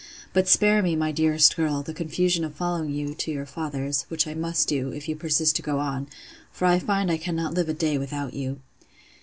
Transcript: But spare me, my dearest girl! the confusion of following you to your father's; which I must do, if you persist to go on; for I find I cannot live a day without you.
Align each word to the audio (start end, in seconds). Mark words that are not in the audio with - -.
But 0.33 0.47
spare 0.47 0.81
me, 0.81 0.95
my 0.95 1.11
dearest 1.11 1.55
girl! 1.55 1.83
the 1.83 1.93
confusion 1.93 2.43
of 2.43 2.55
following 2.55 2.89
you 2.89 3.13
to 3.13 3.31
your 3.31 3.45
father's; 3.45 4.07
which 4.09 4.25
I 4.25 4.33
must 4.33 4.67
do, 4.67 4.91
if 4.91 5.07
you 5.07 5.15
persist 5.15 5.55
to 5.57 5.61
go 5.61 5.77
on; 5.77 6.07
for 6.51 6.65
I 6.65 6.79
find 6.79 7.11
I 7.11 7.17
cannot 7.17 7.53
live 7.53 7.69
a 7.69 7.73
day 7.75 7.99
without 7.99 8.33
you. 8.33 8.61